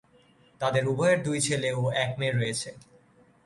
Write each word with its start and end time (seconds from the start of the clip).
তাদের 0.61 0.83
উভয়ের 0.87 1.19
দুই 1.23 1.37
ছেলে 1.47 1.69
ও 1.73 1.83
এক 2.03 2.11
মেয়ে 2.19 2.35
রয়েছে। 2.37 2.69